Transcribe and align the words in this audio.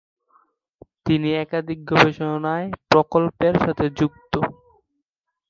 তিনি 1.05 1.29
একাধিক 1.37 1.79
গবেষণা 1.89 2.53
প্রকল্পের 2.91 3.53
সাথেও 3.63 3.89
যুক্ত। 3.99 4.33